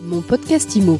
[0.00, 0.98] Mon podcast IMO.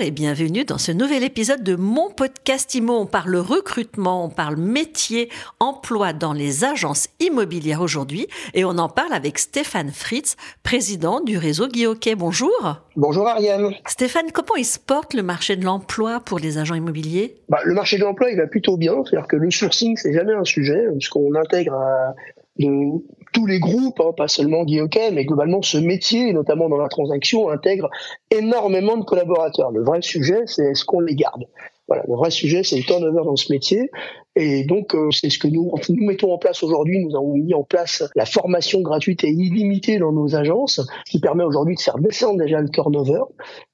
[0.00, 3.00] Et bienvenue dans ce nouvel épisode de mon podcast IMO.
[3.00, 5.28] On parle recrutement, on parle métier,
[5.58, 11.36] emploi dans les agences immobilières aujourd'hui et on en parle avec Stéphane Fritz, président du
[11.36, 12.14] réseau Guillauquet.
[12.14, 12.80] Bonjour.
[12.96, 13.74] Bonjour Ariane.
[13.86, 17.36] Stéphane, comment il se porte le marché de l'emploi pour les agents immobiliers?
[17.50, 18.94] Bah, Le marché de l'emploi, il va plutôt bien.
[19.04, 22.14] C'est-à-dire que le sourcing, c'est jamais un sujet, puisqu'on intègre à
[22.60, 23.02] de
[23.32, 24.80] tous les groupes, hein, pas seulement Guy
[25.12, 27.88] mais globalement ce métier, notamment dans la transaction, intègre
[28.30, 29.70] énormément de collaborateurs.
[29.70, 31.44] Le vrai sujet, c'est est-ce qu'on les garde?
[31.90, 33.90] Voilà, le vrai sujet, c'est le turnover dans ce métier.
[34.36, 37.04] Et donc, euh, c'est ce que nous, nous mettons en place aujourd'hui.
[37.04, 41.42] Nous avons mis en place la formation gratuite et illimitée dans nos agences, qui permet
[41.42, 43.22] aujourd'hui de faire descendre déjà le turnover.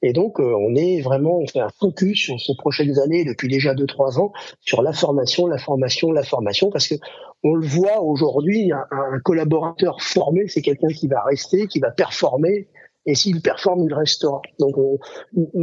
[0.01, 3.48] Et donc, euh, on est vraiment, on fait un focus sur ces prochaines années, depuis
[3.48, 6.95] déjà 2-3 ans, sur la formation, la formation, la formation, parce que
[7.45, 11.91] on le voit aujourd'hui, un, un collaborateur formé, c'est quelqu'un qui va rester, qui va
[11.91, 12.67] performer,
[13.06, 14.42] et s'il performe, il restera.
[14.58, 14.98] Donc on,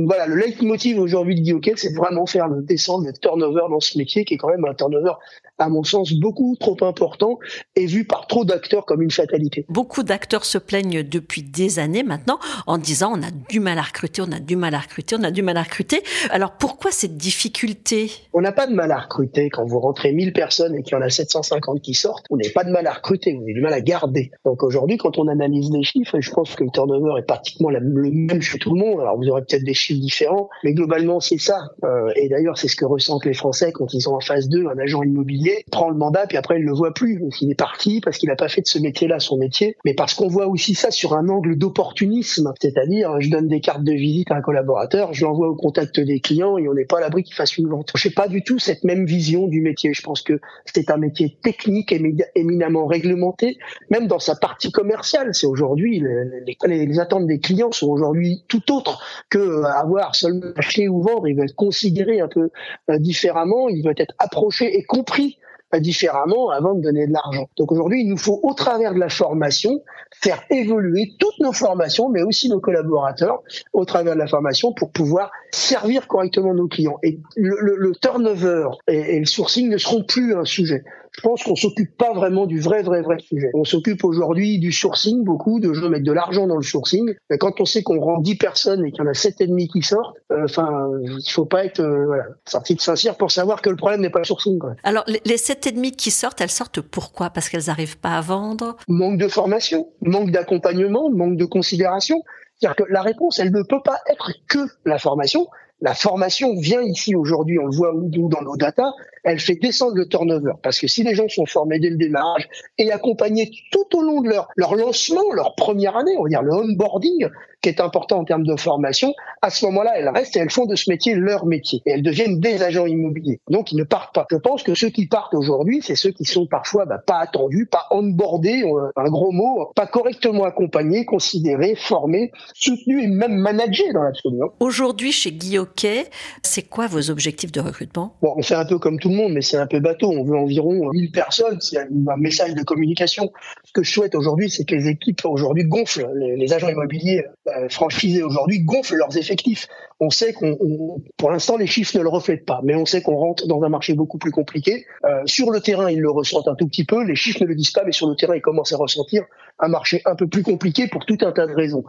[0.06, 3.98] voilà, le leitmotiv aujourd'hui de Guy c'est vraiment faire le descendre le turnover dans ce
[3.98, 5.14] métier qui est quand même un turnover
[5.60, 7.38] à mon sens, beaucoup trop important
[7.76, 9.66] et vu par trop d'acteurs comme une fatalité.
[9.70, 13.84] Beaucoup d'acteurs se plaignent depuis des années maintenant en disant on a du mal à
[13.84, 16.02] recruter, on a du mal à recruter, on a du mal à recruter.
[16.32, 18.12] Alors pourquoi cette difficulté?
[18.34, 19.50] On n'a pas de mal à recruter.
[19.50, 22.54] Quand vous rentrez 1000 personnes et qu'il y en a 750 qui sortent, vous n'avez
[22.54, 24.32] pas de mal à recruter, vous avez du mal à garder.
[24.46, 27.72] Donc aujourd'hui, quand on analyse les chiffres, et je pense que le turnover est pratiquement
[27.72, 31.20] le même chez tout le monde, alors vous aurez peut-être des chiffres différents, mais globalement
[31.20, 31.72] c'est ça.
[31.84, 34.68] Euh, et d'ailleurs, c'est ce que ressentent les Français quand ils sont en phase 2,
[34.68, 37.22] un agent immobilier prend le mandat, puis après il le voit plus.
[37.42, 40.14] Il est parti parce qu'il n'a pas fait de ce métier-là son métier, mais parce
[40.14, 44.30] qu'on voit aussi ça sur un angle d'opportunisme, c'est-à-dire je donne des cartes de visite
[44.32, 47.24] à un collaborateur, je l'envoie au contact des clients et on n'est pas à l'abri
[47.24, 47.92] qu'il fasse une vente.
[47.96, 49.94] Je n'ai pas du tout cette même vision du métier.
[49.94, 50.40] Je pense que
[50.72, 51.94] c'est un métier technique
[52.36, 53.58] éminemment réglementé,
[53.90, 55.34] même dans sa partie commerciale.
[55.34, 56.04] C'est aujourd'hui
[56.46, 61.28] les, attentes des clients sont aujourd'hui tout autres que euh, avoir seulement acheter ou vendre.
[61.28, 62.50] Ils veulent être considérés un peu
[62.90, 65.38] euh, différemment, ils veulent être approchés et compris
[65.80, 67.48] différemment avant de donner de l'argent.
[67.58, 69.82] Donc aujourd'hui, il nous faut, au travers de la formation,
[70.12, 73.42] faire évoluer toutes nos formations, mais aussi nos collaborateurs,
[73.74, 77.00] au travers de la formation, pour pouvoir servir correctement nos clients.
[77.04, 80.84] Et le, turnover et le sourcing ne seront plus un sujet
[81.16, 83.52] je pense qu'on s'occupe pas vraiment du vrai, vrai, vrai sujet.
[83.54, 87.14] On s'occupe aujourd'hui du sourcing, beaucoup de gens mettent de l'argent dans le sourcing.
[87.30, 89.48] Mais quand on sait qu'on rend 10 personnes et qu'il y en a sept et
[89.48, 93.32] demi qui sortent, euh, enfin, il faut pas être euh, voilà, sorti de Saint-Cyr pour
[93.32, 94.58] savoir que le problème n'est pas le sourcing.
[94.58, 94.76] Quoi.
[94.84, 97.30] Alors, les sept et demi qui sortent, elles sortent pourquoi?
[97.30, 98.78] Parce qu'elles n'arrivent pas à vendre?
[98.88, 102.24] Manque de formation, manque d'accompagnement, manque de considération.
[102.60, 105.48] C'est-à-dire que la réponse, elle ne peut pas être que la formation.
[105.82, 109.96] La formation vient ici aujourd'hui, on le voit nous dans nos data, elle fait descendre
[109.96, 110.54] le turnover.
[110.62, 112.48] Parce que si les gens sont formés dès le démarrage
[112.78, 116.42] et accompagnés tout au long de leur, leur lancement, leur première année, on va dire
[116.42, 117.30] le onboarding,
[117.64, 120.66] qui est important en termes de formation, à ce moment-là, elles restent et elles font
[120.66, 121.82] de ce métier leur métier.
[121.86, 123.40] Et elles deviennent des agents immobiliers.
[123.50, 124.28] Donc, ils ne partent pas.
[124.30, 127.66] Je pense que ceux qui partent aujourd'hui, c'est ceux qui sont parfois bah, pas attendus,
[127.66, 133.92] pas onboardés, euh, un gros mot, pas correctement accompagnés, considérés, formés, soutenus et même managés
[133.94, 134.44] dans l'absolu.
[134.44, 134.50] Hein.
[134.60, 136.08] Aujourd'hui, chez Guilloquet,
[136.42, 138.18] c'est quoi vos objectifs de recrutement?
[138.22, 140.10] Bon, on fait un peu comme tout le monde, mais c'est un peu bateau.
[140.12, 141.60] On veut environ 1000 personnes.
[141.60, 143.32] C'est un message de communication.
[143.64, 146.10] Ce que je souhaite aujourd'hui, c'est que les équipes aujourd'hui gonflent.
[146.16, 149.68] Les, agents immobiliers euh, franchisés aujourd'hui gonflent leurs effectifs.
[150.00, 153.16] On sait qu'on, pour l'instant, les chiffres ne le reflètent pas, mais on sait qu'on
[153.16, 154.86] rentre dans un marché beaucoup plus compliqué.
[155.06, 157.04] Euh, sur le terrain, ils le ressentent un tout petit peu.
[157.04, 159.24] Les chiffres ne le disent pas, mais sur le terrain, ils commencent à ressentir
[159.60, 161.84] un marché un peu plus compliqué pour tout un tas de raisons.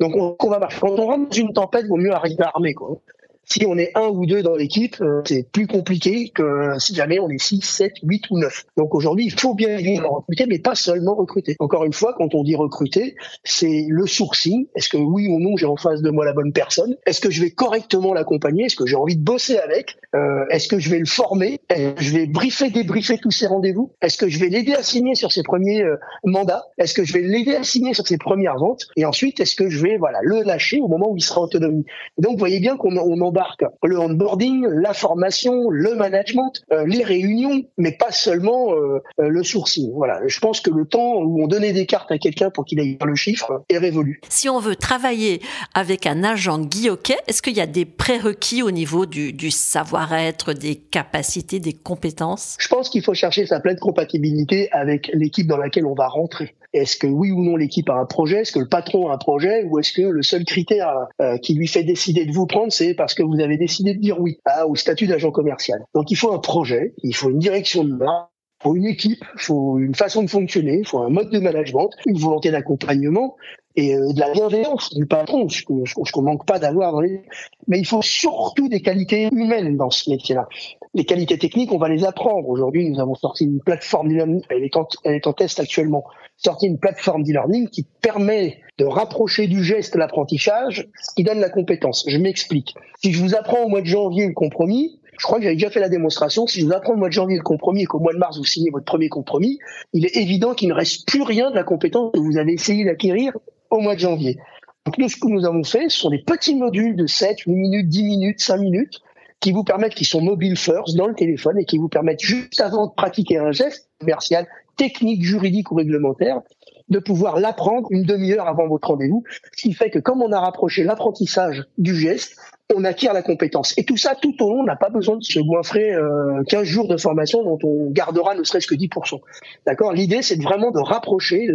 [0.00, 0.78] Donc, on, va marcher.
[0.80, 2.74] Quand on rentre dans une tempête, il vaut mieux arriver armé.
[2.74, 3.00] Quoi.
[3.46, 7.18] Si on est un ou deux dans l'équipe, euh, c'est plus compliqué que si jamais
[7.18, 8.64] on est 6, 7, 8 ou 9.
[8.76, 11.56] Donc aujourd'hui, il faut bien recruter, mais pas seulement recruter.
[11.58, 14.66] Encore une fois, quand on dit recruter, c'est le sourcing.
[14.74, 16.96] Est-ce que oui ou non, j'ai en face de moi la bonne personne?
[17.06, 18.64] Est-ce que je vais correctement l'accompagner?
[18.64, 19.96] Est-ce que j'ai envie de bosser avec?
[20.14, 21.60] Euh, Est-ce que je vais le former?
[21.68, 23.92] Est-ce que je vais briefer, débriefer tous ses rendez-vous?
[24.00, 26.64] Est-ce que je vais l'aider à signer sur ses premiers euh, mandats?
[26.78, 28.86] Est-ce que je vais l'aider à signer sur ses premières ventes?
[28.96, 31.44] Et ensuite, est-ce que je vais voilà le lâcher au moment où il sera en
[31.44, 31.84] autonomie?
[32.18, 37.02] Donc, vous voyez bien qu'on en embarque le onboarding, la formation, le management, euh, les
[37.02, 39.90] réunions, mais pas seulement euh, euh, le sourcing.
[39.92, 42.78] Voilà, je pense que le temps où on donnait des cartes à quelqu'un pour qu'il
[42.78, 44.20] aille le chiffre est révolu.
[44.28, 45.42] Si on veut travailler
[45.74, 50.52] avec un agent Guilloquet, est-ce qu'il y a des prérequis au niveau du, du savoir-être,
[50.52, 52.56] des capacités, des compétences?
[52.60, 56.54] Je pense qu'il faut chercher sa pleine compatibilité avec l'équipe dans laquelle on va rentrer.
[56.74, 59.18] Est-ce que oui ou non l'équipe a un projet Est-ce que le patron a un
[59.18, 62.72] projet Ou est-ce que le seul critère euh, qui lui fait décider de vous prendre,
[62.72, 65.78] c'est parce que vous avez décidé de dire oui au statut d'agent commercial.
[65.94, 68.33] Donc il faut un projet, il faut une direction de marque
[68.64, 72.50] faut une équipe, faut une façon de fonctionner, faut un mode de management, une volonté
[72.50, 73.36] d'accompagnement
[73.76, 77.22] et euh, de la bienveillance du patron, ce qu'on ne manque pas d'avoir dans les...
[77.68, 80.48] Mais il faut surtout des qualités humaines dans ce métier-là.
[80.94, 82.48] Les qualités techniques, on va les apprendre.
[82.48, 86.04] Aujourd'hui, nous avons sorti une plateforme d'e-learning, elle, est en, elle est en test actuellement,
[86.36, 91.50] sorti une plateforme d'e-learning qui permet de rapprocher du geste l'apprentissage, ce qui donne la
[91.50, 92.04] compétence.
[92.06, 92.74] Je m'explique.
[93.02, 95.70] Si je vous apprends au mois de janvier le compromis, je crois que j'avais déjà
[95.70, 96.46] fait la démonstration.
[96.46, 98.38] Si je vous apprends au mois de janvier le compromis et qu'au mois de mars
[98.38, 99.58] vous signez votre premier compromis,
[99.92, 102.84] il est évident qu'il ne reste plus rien de la compétence que vous avez essayé
[102.84, 103.36] d'acquérir
[103.70, 104.38] au mois de janvier.
[104.86, 107.52] Donc nous, ce que nous avons fait, ce sont des petits modules de 7, 8
[107.52, 109.00] minutes, 10 minutes, 5 minutes,
[109.40, 112.60] qui vous permettent, qui sont mobile first dans le téléphone et qui vous permettent juste
[112.60, 114.46] avant de pratiquer un geste commercial,
[114.76, 116.40] technique, juridique ou réglementaire,
[116.88, 119.24] de pouvoir l'apprendre une demi-heure avant votre rendez-vous,
[119.56, 122.36] ce qui fait que comme on a rapproché l'apprentissage du geste,
[122.74, 123.74] on acquiert la compétence.
[123.76, 126.64] Et tout ça, tout au long, on n'a pas besoin de se goinfrer euh, 15
[126.64, 129.20] jours de formation dont on gardera ne serait-ce que 10%.
[129.66, 129.92] D'accord?
[129.92, 131.46] L'idée, c'est vraiment de rapprocher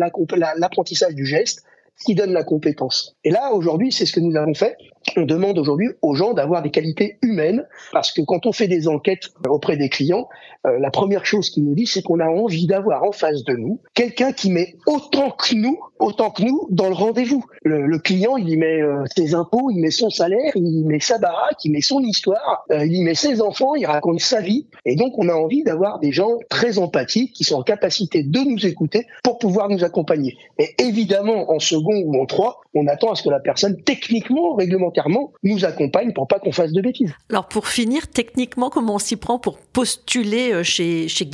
[0.58, 1.64] l'apprentissage du geste
[2.06, 3.16] qui donne la compétence.
[3.24, 4.78] Et là, aujourd'hui, c'est ce que nous avons fait.
[5.18, 8.88] On demande aujourd'hui aux gens d'avoir des qualités humaines, parce que quand on fait des
[8.88, 10.28] enquêtes auprès des clients,
[10.68, 13.54] euh, la première chose qu'ils nous disent, c'est qu'on a envie d'avoir en face de
[13.54, 17.46] nous quelqu'un qui met autant que nous, autant que nous, dans le rendez-vous.
[17.64, 21.00] Le, client, il y met euh, ses impôts, il met son salaire, il y met
[21.00, 24.42] sa baraque, il met son histoire, euh, il y met ses enfants, il raconte sa
[24.42, 24.68] vie.
[24.86, 28.40] Et donc, on a envie d'avoir des gens très empathiques, qui sont en capacité de
[28.40, 30.38] nous écouter pour pouvoir nous accompagner.
[30.58, 34.56] Et évidemment, en second ou en trois, on attend à ce que la personne, techniquement,
[34.90, 37.14] réglementairement, nous accompagne pour pas qu'on fasse de bêtises.
[37.30, 41.28] Alors, pour finir, techniquement, comment on s'y prend pour postuler euh, chez, chez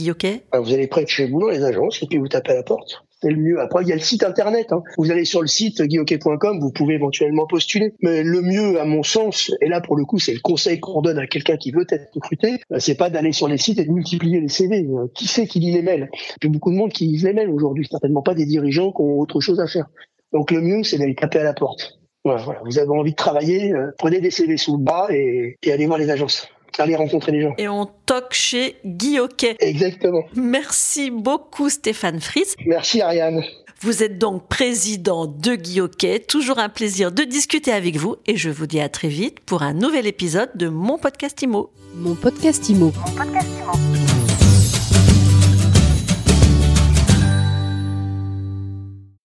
[0.51, 2.55] ah, Vous allez près de chez vous dans les agences et puis vous tapez à
[2.55, 3.03] la porte.
[3.21, 3.59] C'est le mieux.
[3.59, 4.71] Après, il y a le site internet.
[4.71, 4.83] Hein.
[4.97, 7.93] Vous allez sur le site guilloquet.com, vous pouvez éventuellement postuler.
[8.01, 11.01] Mais le mieux, à mon sens, et là pour le coup, c'est le conseil qu'on
[11.01, 13.85] donne à quelqu'un qui veut être recruté, euh, c'est pas d'aller sur les sites et
[13.85, 14.85] de multiplier les CV.
[14.89, 16.09] Euh, qui sait qui lit les mails?
[16.41, 18.91] Il y a beaucoup de monde qui lit les mails aujourd'hui, certainement pas des dirigeants
[18.91, 19.85] qui ont autre chose à faire.
[20.33, 21.97] Donc le mieux, c'est d'aller taper à la porte.
[22.25, 22.59] Voilà, voilà.
[22.65, 25.97] Vous avez envie de travailler, prenez des CV sous le bras et, et allez voir
[25.97, 26.49] les agences
[26.81, 27.53] aller rencontrer les gens.
[27.57, 29.55] Et on toque chez Guy Hockey.
[29.59, 30.23] Exactement.
[30.35, 32.55] Merci beaucoup Stéphane Fritz.
[32.65, 33.43] Merci Ariane.
[33.81, 36.19] Vous êtes donc président de Guy Hockey.
[36.19, 39.63] Toujours un plaisir de discuter avec vous et je vous dis à très vite pour
[39.63, 41.71] un nouvel épisode de Mon Podcast Imo.
[41.95, 42.91] Mon Podcast Imo.
[42.95, 43.94] Mon podcast Imo.